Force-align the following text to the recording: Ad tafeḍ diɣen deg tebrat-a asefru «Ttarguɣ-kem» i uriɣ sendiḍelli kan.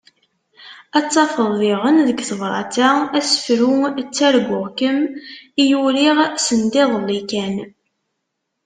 Ad 0.97 1.05
tafeḍ 1.13 1.49
diɣen 1.59 1.97
deg 2.07 2.19
tebrat-a 2.29 2.89
asefru 3.19 3.73
«Ttarguɣ-kem» 4.07 4.99
i 5.61 5.65
uriɣ 5.83 6.17
sendiḍelli 6.45 7.21
kan. 7.31 7.55